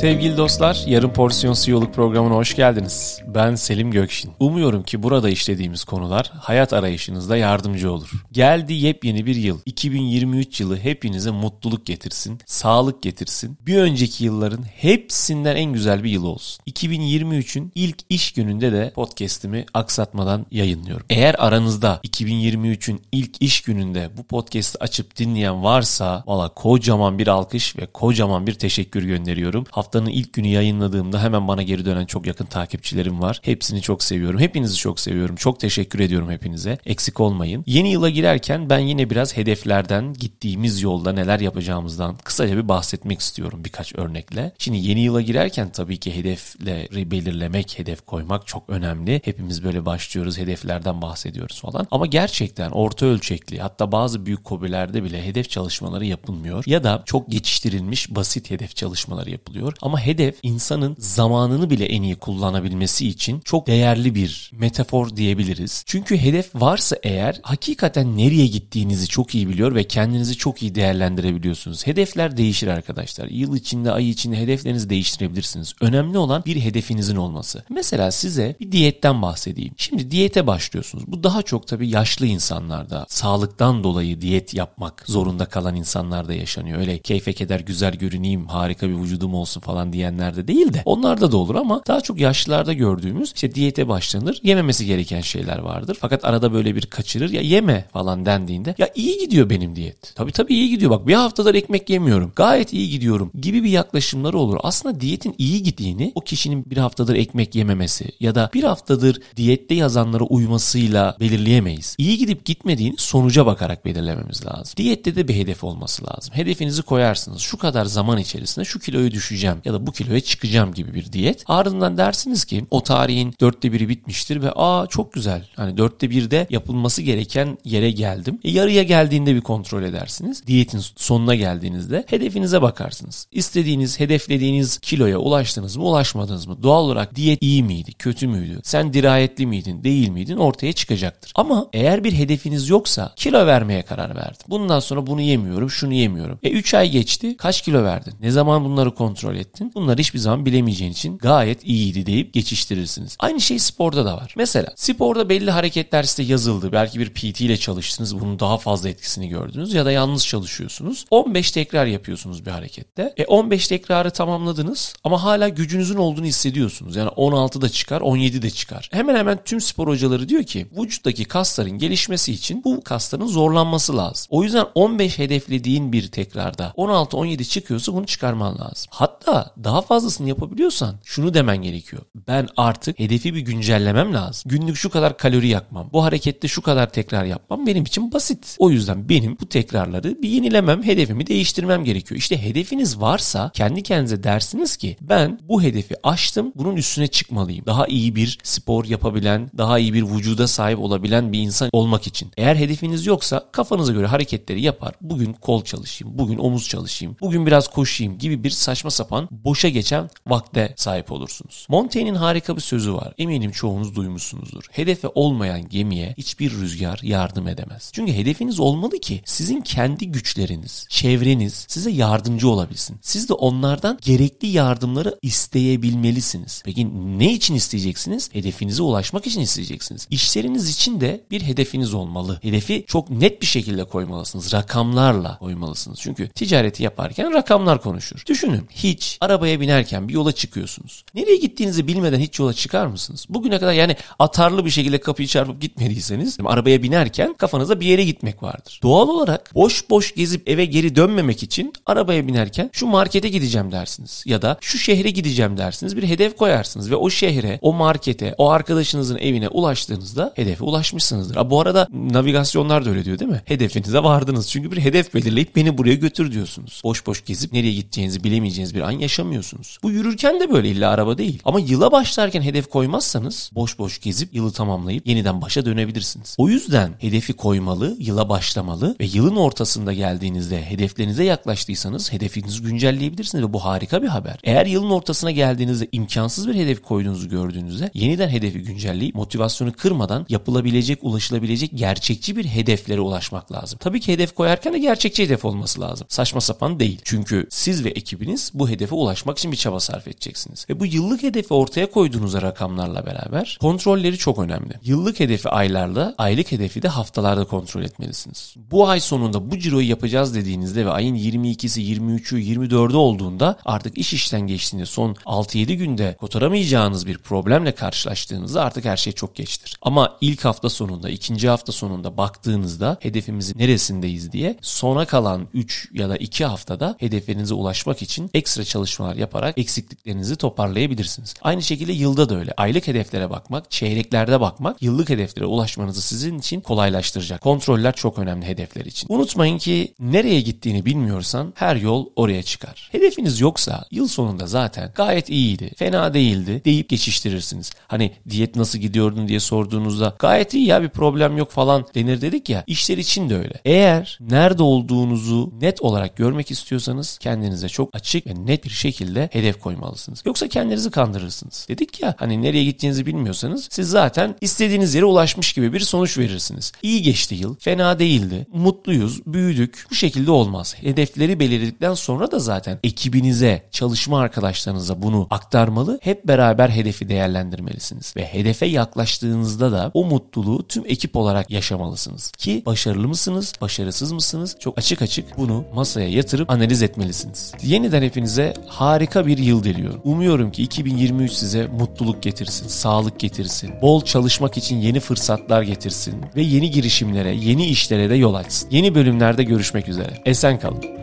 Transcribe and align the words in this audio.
Sevgili 0.00 0.36
dostlar, 0.36 0.84
Yarım 0.86 1.12
Porsiyon 1.12 1.54
CEO'luk 1.54 1.94
programına 1.94 2.34
hoş 2.34 2.56
geldiniz. 2.56 3.20
Ben 3.26 3.54
Selim 3.54 3.90
Gökşin. 3.90 4.32
Umuyorum 4.40 4.82
ki 4.82 5.02
burada 5.02 5.30
işlediğimiz 5.30 5.84
konular 5.84 6.32
hayat 6.40 6.72
arayışınızda 6.72 7.36
yardımcı 7.36 7.92
olur. 7.92 8.10
Geldi 8.32 8.72
yepyeni 8.72 9.26
bir 9.26 9.36
yıl. 9.36 9.60
2023 9.66 10.60
yılı 10.60 10.76
hepinize 10.76 11.30
mutluluk 11.30 11.86
getirsin, 11.86 12.40
sağlık 12.46 13.02
getirsin. 13.02 13.58
Bir 13.66 13.78
önceki 13.78 14.24
yılların 14.24 14.62
hepsinden 14.76 15.56
en 15.56 15.72
güzel 15.72 16.04
bir 16.04 16.10
yıl 16.10 16.24
olsun. 16.24 16.62
2023'ün 16.66 17.72
ilk 17.74 17.98
iş 18.10 18.32
gününde 18.32 18.72
de 18.72 18.92
podcast'imi 18.94 19.66
aksatmadan 19.74 20.46
yayınlıyorum. 20.50 21.06
Eğer 21.10 21.36
aranızda 21.38 22.00
2023'ün 22.04 23.02
ilk 23.12 23.42
iş 23.42 23.60
gününde 23.60 24.10
bu 24.16 24.22
podcast'ı 24.22 24.78
açıp 24.80 25.16
dinleyen 25.16 25.64
varsa 25.64 26.24
valla 26.26 26.48
kocaman 26.48 27.18
bir 27.18 27.26
alkış 27.26 27.76
ve 27.78 27.86
kocaman 27.86 28.46
bir 28.46 28.54
teşekkür 28.54 29.02
gönderiyorum. 29.02 29.64
Haftanın 29.88 30.10
ilk 30.10 30.32
günü 30.32 30.48
yayınladığımda 30.48 31.22
hemen 31.22 31.48
bana 31.48 31.62
geri 31.62 31.84
dönen 31.84 32.06
çok 32.06 32.26
yakın 32.26 32.44
takipçilerim 32.44 33.20
var. 33.22 33.40
Hepsini 33.42 33.82
çok 33.82 34.02
seviyorum. 34.02 34.40
Hepinizi 34.40 34.76
çok 34.76 35.00
seviyorum. 35.00 35.36
Çok 35.36 35.60
teşekkür 35.60 36.00
ediyorum 36.00 36.30
hepinize. 36.30 36.78
Eksik 36.86 37.20
olmayın. 37.20 37.64
Yeni 37.66 37.90
yıla 37.92 38.10
girerken 38.10 38.70
ben 38.70 38.78
yine 38.78 39.10
biraz 39.10 39.36
hedeflerden, 39.36 40.14
gittiğimiz 40.14 40.82
yolda 40.82 41.12
neler 41.12 41.40
yapacağımızdan 41.40 42.16
kısaca 42.24 42.56
bir 42.56 42.68
bahsetmek 42.68 43.20
istiyorum 43.20 43.60
birkaç 43.64 43.94
örnekle. 43.94 44.52
Şimdi 44.58 44.78
yeni 44.78 45.00
yıla 45.00 45.20
girerken 45.20 45.70
tabii 45.70 45.96
ki 45.96 46.16
hedefleri 46.16 47.10
belirlemek, 47.10 47.78
hedef 47.78 48.06
koymak 48.06 48.46
çok 48.46 48.70
önemli. 48.70 49.20
Hepimiz 49.24 49.64
böyle 49.64 49.86
başlıyoruz, 49.86 50.38
hedeflerden 50.38 51.02
bahsediyoruz 51.02 51.60
falan. 51.60 51.86
Ama 51.90 52.06
gerçekten 52.06 52.70
orta 52.70 53.06
ölçekli 53.06 53.58
hatta 53.58 53.92
bazı 53.92 54.26
büyük 54.26 54.44
kobilerde 54.44 55.04
bile 55.04 55.26
hedef 55.26 55.50
çalışmaları 55.50 56.04
yapılmıyor. 56.04 56.64
Ya 56.66 56.84
da 56.84 57.02
çok 57.06 57.30
geçiştirilmiş 57.30 58.14
basit 58.14 58.50
hedef 58.50 58.76
çalışmaları 58.76 59.30
yapılıyor. 59.30 59.77
Ama 59.82 60.00
hedef 60.00 60.38
insanın 60.42 60.96
zamanını 60.98 61.70
bile 61.70 61.84
en 61.84 62.02
iyi 62.02 62.16
kullanabilmesi 62.16 63.08
için 63.08 63.40
çok 63.40 63.66
değerli 63.66 64.14
bir 64.14 64.50
metafor 64.54 65.16
diyebiliriz. 65.16 65.82
Çünkü 65.86 66.18
hedef 66.18 66.54
varsa 66.54 66.96
eğer 67.02 67.40
hakikaten 67.42 68.16
nereye 68.16 68.46
gittiğinizi 68.46 69.08
çok 69.08 69.34
iyi 69.34 69.48
biliyor 69.48 69.74
ve 69.74 69.84
kendinizi 69.84 70.36
çok 70.36 70.62
iyi 70.62 70.74
değerlendirebiliyorsunuz. 70.74 71.86
Hedefler 71.86 72.36
değişir 72.36 72.68
arkadaşlar. 72.68 73.28
Yıl 73.28 73.56
içinde, 73.56 73.92
ay 73.92 74.10
içinde 74.10 74.36
hedeflerinizi 74.36 74.90
değiştirebilirsiniz. 74.90 75.74
Önemli 75.80 76.18
olan 76.18 76.42
bir 76.46 76.60
hedefinizin 76.60 77.16
olması. 77.16 77.64
Mesela 77.68 78.10
size 78.10 78.56
bir 78.60 78.72
diyetten 78.72 79.22
bahsedeyim. 79.22 79.74
Şimdi 79.76 80.10
diyete 80.10 80.46
başlıyorsunuz. 80.46 81.04
Bu 81.06 81.22
daha 81.22 81.42
çok 81.42 81.66
tabii 81.66 81.88
yaşlı 81.88 82.26
insanlarda, 82.26 83.06
sağlıktan 83.08 83.84
dolayı 83.84 84.20
diyet 84.20 84.54
yapmak 84.54 85.04
zorunda 85.06 85.44
kalan 85.46 85.76
insanlarda 85.76 86.34
yaşanıyor. 86.34 86.78
Öyle 86.78 86.98
keyfe 86.98 87.32
keder 87.32 87.60
güzel 87.60 87.94
görüneyim, 87.94 88.46
harika 88.46 88.88
bir 88.88 88.94
vücudum 88.94 89.34
olsun 89.34 89.60
falan 89.68 89.92
diyenlerde 89.92 90.48
değil 90.48 90.72
de 90.72 90.82
onlarda 90.84 91.32
da 91.32 91.36
olur 91.36 91.54
ama 91.54 91.82
daha 91.86 92.00
çok 92.00 92.20
yaşlılarda 92.20 92.72
gördüğümüz 92.72 93.32
işte 93.34 93.54
diyete 93.54 93.88
başlanır. 93.88 94.40
Yememesi 94.42 94.86
gereken 94.86 95.20
şeyler 95.20 95.58
vardır. 95.58 95.96
Fakat 96.00 96.24
arada 96.24 96.52
böyle 96.52 96.76
bir 96.76 96.86
kaçırır 96.86 97.30
ya 97.30 97.40
yeme 97.40 97.84
falan 97.92 98.26
dendiğinde 98.26 98.74
ya 98.78 98.90
iyi 98.94 99.18
gidiyor 99.18 99.50
benim 99.50 99.76
diyet. 99.76 100.14
Tabii 100.14 100.32
tabii 100.32 100.54
iyi 100.54 100.70
gidiyor 100.70 100.90
bak 100.90 101.06
bir 101.06 101.14
haftadır 101.14 101.54
ekmek 101.54 101.90
yemiyorum. 101.90 102.32
Gayet 102.36 102.72
iyi 102.72 102.90
gidiyorum 102.90 103.30
gibi 103.40 103.64
bir 103.64 103.68
yaklaşımları 103.68 104.38
olur. 104.38 104.58
Aslında 104.62 105.00
diyetin 105.00 105.34
iyi 105.38 105.62
gittiğini 105.62 106.12
o 106.14 106.20
kişinin 106.20 106.70
bir 106.70 106.76
haftadır 106.76 107.14
ekmek 107.14 107.54
yememesi 107.54 108.10
ya 108.20 108.34
da 108.34 108.50
bir 108.54 108.62
haftadır 108.62 109.20
diyette 109.36 109.74
yazanlara 109.74 110.24
uymasıyla 110.24 111.16
belirleyemeyiz. 111.20 111.94
İyi 111.98 112.18
gidip 112.18 112.44
gitmediğini 112.44 112.94
sonuca 112.98 113.46
bakarak 113.46 113.84
belirlememiz 113.84 114.46
lazım. 114.46 114.74
Diyette 114.76 115.16
de 115.16 115.28
bir 115.28 115.34
hedef 115.34 115.64
olması 115.64 116.06
lazım. 116.06 116.34
Hedefinizi 116.34 116.82
koyarsınız. 116.82 117.40
Şu 117.40 117.58
kadar 117.58 117.84
zaman 117.84 118.18
içerisinde 118.18 118.64
şu 118.64 118.78
kiloyu 118.80 119.10
düşeceğim 119.10 119.57
ya 119.64 119.72
da 119.72 119.86
bu 119.86 119.92
kiloya 119.92 120.20
çıkacağım 120.20 120.74
gibi 120.74 120.94
bir 120.94 121.12
diyet. 121.12 121.44
Ardından 121.46 121.96
dersiniz 121.96 122.44
ki 122.44 122.64
o 122.70 122.82
tarihin 122.82 123.34
dörtte 123.40 123.72
biri 123.72 123.88
bitmiştir 123.88 124.42
ve 124.42 124.52
aa 124.56 124.86
çok 124.86 125.12
güzel. 125.12 125.48
Hani 125.56 125.76
dörtte 125.76 126.10
birde 126.10 126.46
yapılması 126.50 127.02
gereken 127.02 127.58
yere 127.64 127.90
geldim. 127.90 128.40
E, 128.44 128.50
yarıya 128.50 128.82
geldiğinde 128.82 129.34
bir 129.34 129.40
kontrol 129.40 129.82
edersiniz. 129.82 130.46
Diyetin 130.46 130.78
sonuna 130.96 131.34
geldiğinizde 131.34 132.04
hedefinize 132.06 132.62
bakarsınız. 132.62 133.26
İstediğiniz, 133.32 134.00
hedeflediğiniz 134.00 134.78
kiloya 134.78 135.18
ulaştınız 135.18 135.76
mı, 135.76 135.84
ulaşmadınız 135.84 136.46
mı? 136.46 136.62
Doğal 136.62 136.84
olarak 136.84 137.16
diyet 137.16 137.42
iyi 137.42 137.62
miydi, 137.62 137.92
kötü 137.92 138.26
müydü? 138.26 138.60
Sen 138.62 138.92
dirayetli 138.92 139.46
miydin, 139.46 139.84
değil 139.84 140.08
miydin? 140.08 140.36
Ortaya 140.36 140.72
çıkacaktır. 140.72 141.32
Ama 141.34 141.68
eğer 141.72 142.04
bir 142.04 142.12
hedefiniz 142.12 142.68
yoksa 142.68 143.12
kilo 143.16 143.46
vermeye 143.46 143.82
karar 143.82 144.16
verdim. 144.16 144.46
Bundan 144.48 144.80
sonra 144.80 145.06
bunu 145.06 145.20
yemiyorum, 145.20 145.70
şunu 145.70 145.94
yemiyorum. 145.94 146.38
E 146.42 146.50
3 146.50 146.74
ay 146.74 146.90
geçti. 146.90 147.36
Kaç 147.36 147.62
kilo 147.62 147.84
verdin? 147.84 148.14
Ne 148.20 148.30
zaman 148.30 148.64
bunları 148.64 148.94
kontrol 148.94 149.36
ettin? 149.36 149.47
Bunları 149.74 149.98
hiçbir 149.98 150.18
zaman 150.18 150.46
bilemeyeceğin 150.46 150.92
için 150.92 151.18
gayet 151.18 151.64
iyiydi 151.64 152.06
deyip 152.06 152.32
geçiştirirsiniz. 152.32 153.16
Aynı 153.18 153.40
şey 153.40 153.58
sporda 153.58 154.04
da 154.04 154.16
var. 154.16 154.34
Mesela 154.36 154.72
sporda 154.76 155.28
belli 155.28 155.50
hareketler 155.50 156.02
size 156.02 156.22
yazıldı. 156.22 156.72
Belki 156.72 157.00
bir 157.00 157.10
PT 157.10 157.40
ile 157.40 157.56
çalıştınız. 157.56 158.20
Bunun 158.20 158.38
daha 158.38 158.58
fazla 158.58 158.88
etkisini 158.88 159.28
gördünüz 159.28 159.74
ya 159.74 159.84
da 159.84 159.92
yalnız 159.92 160.26
çalışıyorsunuz. 160.26 161.04
15 161.10 161.50
tekrar 161.50 161.86
yapıyorsunuz 161.86 162.46
bir 162.46 162.50
harekette. 162.50 163.14
E 163.16 163.24
15 163.24 163.68
tekrarı 163.68 164.10
tamamladınız 164.10 164.94
ama 165.04 165.22
hala 165.22 165.48
gücünüzün 165.48 165.96
olduğunu 165.96 166.26
hissediyorsunuz. 166.26 166.96
Yani 166.96 167.08
16 167.08 167.60
da 167.60 167.68
çıkar, 167.68 168.00
17 168.00 168.42
de 168.42 168.50
çıkar. 168.50 168.88
Hemen 168.92 169.16
hemen 169.16 169.38
tüm 169.44 169.60
spor 169.60 169.88
hocaları 169.88 170.28
diyor 170.28 170.42
ki 170.42 170.66
vücuttaki 170.78 171.24
kasların 171.24 171.78
gelişmesi 171.78 172.32
için 172.32 172.64
bu 172.64 172.84
kasların 172.84 173.26
zorlanması 173.26 173.96
lazım. 173.96 174.26
O 174.30 174.44
yüzden 174.44 174.66
15 174.74 175.18
hedeflediğin 175.18 175.92
bir 175.92 176.10
tekrarda 176.10 176.72
16-17 176.76 177.44
çıkıyorsa 177.44 177.94
bunu 177.94 178.06
çıkarman 178.06 178.58
lazım. 178.58 178.86
Hatta 178.90 179.37
daha 179.64 179.80
fazlasını 179.80 180.28
yapabiliyorsan 180.28 180.94
şunu 181.04 181.34
demen 181.34 181.56
gerekiyor. 181.56 182.02
Ben 182.28 182.48
artık 182.56 182.98
hedefi 182.98 183.34
bir 183.34 183.40
güncellemem 183.40 184.14
lazım. 184.14 184.50
Günlük 184.50 184.76
şu 184.76 184.90
kadar 184.90 185.16
kalori 185.16 185.48
yakmam. 185.48 185.90
Bu 185.92 186.04
harekette 186.04 186.48
şu 186.48 186.62
kadar 186.62 186.90
tekrar 186.92 187.24
yapmam 187.24 187.66
benim 187.66 187.84
için 187.84 188.12
basit. 188.12 188.56
O 188.58 188.70
yüzden 188.70 189.08
benim 189.08 189.36
bu 189.40 189.48
tekrarları 189.48 190.22
bir 190.22 190.28
yenilemem, 190.28 190.82
hedefimi 190.82 191.26
değiştirmem 191.26 191.84
gerekiyor. 191.84 192.18
İşte 192.18 192.42
hedefiniz 192.42 193.00
varsa 193.00 193.50
kendi 193.54 193.82
kendinize 193.82 194.22
dersiniz 194.22 194.76
ki 194.76 194.96
ben 195.00 195.40
bu 195.48 195.62
hedefi 195.62 195.94
aştım, 196.02 196.52
bunun 196.54 196.76
üstüne 196.76 197.06
çıkmalıyım. 197.06 197.66
Daha 197.66 197.86
iyi 197.86 198.16
bir 198.16 198.38
spor 198.42 198.84
yapabilen, 198.84 199.50
daha 199.58 199.78
iyi 199.78 199.94
bir 199.94 200.02
vücuda 200.02 200.48
sahip 200.48 200.78
olabilen 200.78 201.32
bir 201.32 201.38
insan 201.38 201.70
olmak 201.72 202.06
için. 202.06 202.30
Eğer 202.36 202.56
hedefiniz 202.56 203.06
yoksa 203.06 203.44
kafanıza 203.52 203.92
göre 203.92 204.06
hareketleri 204.06 204.62
yapar. 204.62 204.94
Bugün 205.00 205.32
kol 205.32 205.64
çalışayım, 205.64 206.18
bugün 206.18 206.38
omuz 206.38 206.68
çalışayım, 206.68 207.16
bugün 207.20 207.46
biraz 207.46 207.68
koşayım 207.68 208.18
gibi 208.18 208.44
bir 208.44 208.50
saçma 208.50 208.90
sapan 208.90 209.17
boşa 209.30 209.68
geçen 209.68 210.10
vakte 210.26 210.74
sahip 210.76 211.12
olursunuz. 211.12 211.66
Montaigne'in 211.68 212.14
harika 212.14 212.56
bir 212.56 212.60
sözü 212.60 212.94
var. 212.94 213.14
Eminim 213.18 213.50
çoğunuz 213.50 213.94
duymuşsunuzdur. 213.94 214.64
Hedefe 214.70 215.08
olmayan 215.14 215.68
gemiye 215.68 216.14
hiçbir 216.18 216.50
rüzgar 216.50 217.00
yardım 217.02 217.48
edemez. 217.48 217.90
Çünkü 217.94 218.12
hedefiniz 218.12 218.60
olmalı 218.60 218.98
ki 218.98 219.22
sizin 219.24 219.60
kendi 219.60 220.10
güçleriniz, 220.10 220.86
çevreniz 220.88 221.66
size 221.68 221.90
yardımcı 221.90 222.48
olabilsin. 222.48 222.96
Siz 223.02 223.28
de 223.28 223.32
onlardan 223.32 223.98
gerekli 224.02 224.48
yardımları 224.48 225.18
isteyebilmelisiniz. 225.22 226.62
Peki 226.64 226.88
ne 227.18 227.32
için 227.32 227.54
isteyeceksiniz? 227.54 228.34
Hedefinize 228.34 228.82
ulaşmak 228.82 229.26
için 229.26 229.40
isteyeceksiniz. 229.40 230.06
İşleriniz 230.10 230.68
için 230.68 231.00
de 231.00 231.24
bir 231.30 231.42
hedefiniz 231.42 231.94
olmalı. 231.94 232.38
Hedefi 232.42 232.84
çok 232.86 233.10
net 233.10 233.42
bir 233.42 233.46
şekilde 233.46 233.84
koymalısınız. 233.84 234.52
Rakamlarla 234.52 235.38
koymalısınız. 235.38 235.98
Çünkü 236.02 236.28
ticareti 236.28 236.82
yaparken 236.82 237.32
rakamlar 237.32 237.82
konuşur. 237.82 238.22
Düşünün 238.26 238.68
hiç 238.70 239.07
arabaya 239.20 239.60
binerken 239.60 240.08
bir 240.08 240.14
yola 240.14 240.32
çıkıyorsunuz. 240.32 241.04
Nereye 241.14 241.36
gittiğinizi 241.36 241.88
bilmeden 241.88 242.20
hiç 242.20 242.38
yola 242.38 242.52
çıkar 242.52 242.86
mısınız? 242.86 243.26
Bugüne 243.28 243.58
kadar 243.58 243.72
yani 243.72 243.96
atarlı 244.18 244.64
bir 244.64 244.70
şekilde 244.70 245.00
kapıyı 245.00 245.28
çarpıp 245.28 245.60
gitmediyseniz 245.60 246.36
arabaya 246.44 246.82
binerken 246.82 247.34
kafanızda 247.34 247.80
bir 247.80 247.86
yere 247.86 248.04
gitmek 248.04 248.42
vardır. 248.42 248.80
Doğal 248.82 249.08
olarak 249.08 249.54
boş 249.54 249.90
boş 249.90 250.14
gezip 250.14 250.48
eve 250.48 250.64
geri 250.64 250.96
dönmemek 250.96 251.42
için 251.42 251.72
arabaya 251.86 252.26
binerken 252.26 252.70
şu 252.72 252.86
markete 252.86 253.28
gideceğim 253.28 253.72
dersiniz. 253.72 254.22
Ya 254.26 254.42
da 254.42 254.58
şu 254.60 254.78
şehre 254.78 255.10
gideceğim 255.10 255.56
dersiniz. 255.56 255.96
Bir 255.96 256.02
hedef 256.02 256.36
koyarsınız 256.36 256.90
ve 256.90 256.96
o 256.96 257.10
şehre, 257.10 257.58
o 257.62 257.72
markete, 257.72 258.34
o 258.38 258.50
arkadaşınızın 258.50 259.18
evine 259.18 259.48
ulaştığınızda 259.48 260.32
hedefe 260.36 260.64
ulaşmışsınızdır. 260.64 261.36
Ha, 261.36 261.50
bu 261.50 261.60
arada 261.60 261.88
navigasyonlar 261.92 262.84
da 262.84 262.90
öyle 262.90 263.04
diyor 263.04 263.18
değil 263.18 263.30
mi? 263.30 263.42
Hedefinize 263.44 263.98
vardınız. 263.98 264.48
Çünkü 264.50 264.72
bir 264.72 264.80
hedef 264.80 265.14
belirleyip 265.14 265.56
beni 265.56 265.78
buraya 265.78 265.94
götür 265.94 266.32
diyorsunuz. 266.32 266.80
Boş 266.84 267.06
boş 267.06 267.24
gezip 267.24 267.52
nereye 267.52 267.72
gideceğinizi 267.72 268.24
bilemeyeceğiniz 268.24 268.74
bir 268.74 268.80
an 268.80 268.97
yaşamıyorsunuz. 268.98 269.78
Bu 269.82 269.90
yürürken 269.90 270.40
de 270.40 270.52
böyle 270.52 270.68
illa 270.68 270.90
araba 270.90 271.18
değil. 271.18 271.42
Ama 271.44 271.60
yıla 271.60 271.92
başlarken 271.92 272.42
hedef 272.42 272.70
koymazsanız 272.70 273.50
boş 273.54 273.78
boş 273.78 274.00
gezip 274.00 274.34
yılı 274.34 274.52
tamamlayıp 274.52 275.06
yeniden 275.06 275.42
başa 275.42 275.66
dönebilirsiniz. 275.66 276.34
O 276.38 276.48
yüzden 276.48 276.92
hedefi 276.98 277.32
koymalı, 277.32 277.96
yıla 277.98 278.28
başlamalı 278.28 278.96
ve 279.00 279.04
yılın 279.04 279.36
ortasında 279.36 279.92
geldiğinizde 279.92 280.62
hedeflerinize 280.70 281.24
yaklaştıysanız 281.24 282.12
hedefinizi 282.12 282.62
güncelleyebilirsiniz 282.62 283.44
ve 283.44 283.52
bu 283.52 283.64
harika 283.64 284.02
bir 284.02 284.08
haber. 284.08 284.38
Eğer 284.44 284.66
yılın 284.66 284.90
ortasına 284.90 285.30
geldiğinizde 285.30 285.88
imkansız 285.92 286.48
bir 286.48 286.54
hedef 286.54 286.82
koyduğunuzu 286.82 287.28
gördüğünüzde 287.28 287.90
yeniden 287.94 288.28
hedefi 288.28 288.62
güncelleyip 288.62 289.14
motivasyonu 289.14 289.72
kırmadan 289.72 290.26
yapılabilecek, 290.28 290.98
ulaşılabilecek 291.02 291.70
gerçekçi 291.74 292.36
bir 292.36 292.44
hedeflere 292.44 293.00
ulaşmak 293.00 293.52
lazım. 293.52 293.78
Tabii 293.82 294.00
ki 294.00 294.12
hedef 294.12 294.34
koyarken 294.34 294.74
de 294.74 294.78
gerçekçi 294.78 295.22
hedef 295.24 295.44
olması 295.44 295.80
lazım. 295.80 296.06
Saçma 296.10 296.40
sapan 296.40 296.80
değil. 296.80 297.00
Çünkü 297.04 297.46
siz 297.50 297.84
ve 297.84 297.88
ekibiniz 297.88 298.50
bu 298.54 298.68
hedefe 298.68 298.87
hedefe 298.88 298.94
ulaşmak 298.94 299.38
için 299.38 299.52
bir 299.52 299.56
çaba 299.56 299.80
sarf 299.80 300.08
edeceksiniz. 300.08 300.66
Ve 300.70 300.80
bu 300.80 300.86
yıllık 300.86 301.22
hedefi 301.22 301.54
ortaya 301.54 301.90
koyduğunuz 301.90 302.34
rakamlarla 302.34 303.06
beraber 303.06 303.58
kontrolleri 303.60 304.18
çok 304.18 304.38
önemli. 304.38 304.74
Yıllık 304.84 305.20
hedefi 305.20 305.48
aylarla, 305.48 306.14
aylık 306.18 306.52
hedefi 306.52 306.82
de 306.82 306.88
haftalarda 306.88 307.44
kontrol 307.44 307.82
etmelisiniz. 307.82 308.54
Bu 308.70 308.88
ay 308.88 309.00
sonunda 309.00 309.50
bu 309.50 309.58
ciroyu 309.58 309.88
yapacağız 309.88 310.34
dediğinizde 310.34 310.86
ve 310.86 310.90
ayın 310.90 311.14
22'si, 311.14 311.80
23'ü, 311.80 312.38
24'ü 312.38 312.96
olduğunda 312.96 313.56
artık 313.64 313.98
iş 313.98 314.12
işten 314.12 314.40
geçtiğinde 314.40 314.86
son 314.86 315.14
6-7 315.14 315.74
günde 315.74 316.16
kotaramayacağınız 316.20 317.06
bir 317.06 317.18
problemle 317.18 317.72
karşılaştığınızda 317.72 318.64
artık 318.64 318.84
her 318.84 318.96
şey 318.96 319.12
çok 319.12 319.34
geçtir. 319.34 319.76
Ama 319.82 320.16
ilk 320.20 320.44
hafta 320.44 320.70
sonunda, 320.70 321.10
ikinci 321.10 321.48
hafta 321.48 321.72
sonunda 321.72 322.16
baktığınızda 322.16 322.96
hedefimizin 323.00 323.58
neresindeyiz 323.58 324.32
diye 324.32 324.58
sona 324.62 325.04
kalan 325.04 325.48
3 325.54 325.88
ya 325.92 326.08
da 326.08 326.16
2 326.16 326.44
haftada 326.44 326.96
hedeflerinize 326.98 327.54
ulaşmak 327.54 328.02
için 328.02 328.30
ekstra 328.34 328.64
çalışmalar 328.64 328.77
yaparak 329.16 329.58
eksikliklerinizi 329.58 330.36
toparlayabilirsiniz. 330.36 331.34
Aynı 331.42 331.62
şekilde 331.62 331.92
yılda 331.92 332.28
da 332.28 332.38
öyle. 332.38 332.52
Aylık 332.56 332.86
hedeflere 332.86 333.30
bakmak, 333.30 333.70
çeyreklerde 333.70 334.40
bakmak 334.40 334.82
yıllık 334.82 335.10
hedeflere 335.10 335.46
ulaşmanızı 335.46 336.02
sizin 336.02 336.38
için 336.38 336.60
kolaylaştıracak. 336.60 337.40
Kontroller 337.40 337.92
çok 337.92 338.18
önemli 338.18 338.46
hedefler 338.46 338.84
için. 338.84 339.06
Unutmayın 339.10 339.58
ki 339.58 339.94
nereye 340.00 340.40
gittiğini 340.40 340.84
bilmiyorsan 340.84 341.52
her 341.56 341.76
yol 341.76 342.06
oraya 342.16 342.42
çıkar. 342.42 342.88
Hedefiniz 342.92 343.40
yoksa 343.40 343.84
yıl 343.90 344.08
sonunda 344.08 344.46
zaten 344.46 344.92
gayet 344.94 345.30
iyiydi, 345.30 345.70
fena 345.76 346.14
değildi 346.14 346.62
deyip 346.64 346.88
geçiştirirsiniz. 346.88 347.72
Hani 347.88 348.12
diyet 348.30 348.56
nasıl 348.56 348.78
gidiyordun 348.78 349.28
diye 349.28 349.40
sorduğunuzda 349.40 350.16
gayet 350.18 350.54
iyi 350.54 350.66
ya 350.66 350.82
bir 350.82 350.88
problem 350.88 351.36
yok 351.36 351.50
falan 351.50 351.86
denir 351.94 352.20
dedik 352.20 352.48
ya. 352.48 352.64
İşler 352.66 352.98
için 352.98 353.30
de 353.30 353.36
öyle. 353.36 353.60
Eğer 353.64 354.18
nerede 354.20 354.62
olduğunuzu 354.62 355.52
net 355.60 355.82
olarak 355.82 356.16
görmek 356.16 356.50
istiyorsanız 356.50 357.18
kendinize 357.18 357.68
çok 357.68 357.96
açık 357.96 358.26
ve 358.26 358.32
net 358.46 358.66
bir 358.68 358.74
şekilde 358.74 359.28
hedef 359.32 359.60
koymalısınız. 359.60 360.22
Yoksa 360.26 360.48
kendinizi 360.48 360.90
kandırırsınız. 360.90 361.66
Dedik 361.68 362.00
ya 362.00 362.14
hani 362.18 362.42
nereye 362.42 362.64
gittiğinizi 362.64 363.06
bilmiyorsanız 363.06 363.68
siz 363.70 363.88
zaten 363.90 364.34
istediğiniz 364.40 364.94
yere 364.94 365.04
ulaşmış 365.04 365.52
gibi 365.52 365.72
bir 365.72 365.80
sonuç 365.80 366.18
verirsiniz. 366.18 366.72
İyi 366.82 367.02
geçti 367.02 367.34
yıl, 367.34 367.56
fena 367.58 367.98
değildi, 367.98 368.46
mutluyuz, 368.52 369.26
büyüdük. 369.26 369.86
Bu 369.90 369.94
şekilde 369.94 370.30
olmaz. 370.30 370.74
Hedefleri 370.80 371.40
belirledikten 371.40 371.94
sonra 371.94 372.30
da 372.30 372.38
zaten 372.38 372.78
ekibinize, 372.82 373.68
çalışma 373.70 374.20
arkadaşlarınıza 374.20 375.02
bunu 375.02 375.26
aktarmalı. 375.30 375.98
Hep 376.02 376.24
beraber 376.28 376.68
hedefi 376.68 377.08
değerlendirmelisiniz. 377.08 378.14
Ve 378.16 378.24
hedefe 378.24 378.66
yaklaştığınızda 378.66 379.72
da 379.72 379.90
o 379.94 380.04
mutluluğu 380.04 380.68
tüm 380.68 380.84
ekip 380.86 381.16
olarak 381.16 381.50
yaşamalısınız. 381.50 382.30
Ki 382.30 382.62
başarılı 382.66 383.08
mısınız, 383.08 383.52
başarısız 383.60 384.12
mısınız? 384.12 384.56
Çok 384.60 384.78
açık 384.78 385.02
açık 385.02 385.38
bunu 385.38 385.64
masaya 385.74 386.08
yatırıp 386.08 386.50
analiz 386.50 386.82
etmelisiniz. 386.82 387.52
Yeniden 387.62 388.02
hepinize 388.02 388.54
harika 388.66 389.26
bir 389.26 389.38
yıl 389.38 389.64
diliyorum. 389.64 390.00
Umuyorum 390.04 390.52
ki 390.52 390.62
2023 390.62 391.32
size 391.32 391.66
mutluluk 391.66 392.22
getirsin, 392.22 392.68
sağlık 392.68 393.20
getirsin, 393.20 393.70
bol 393.82 394.04
çalışmak 394.04 394.56
için 394.56 394.76
yeni 394.76 395.00
fırsatlar 395.00 395.62
getirsin 395.62 396.14
ve 396.36 396.42
yeni 396.42 396.70
girişimlere, 396.70 397.34
yeni 397.34 397.66
işlere 397.66 398.10
de 398.10 398.14
yol 398.14 398.34
açsın. 398.34 398.68
Yeni 398.70 398.94
bölümlerde 398.94 399.44
görüşmek 399.44 399.88
üzere. 399.88 400.10
Esen 400.24 400.60
kalın. 400.60 400.97